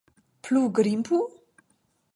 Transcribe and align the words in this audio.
Plu 0.43 0.63
grimpu? 0.79 1.21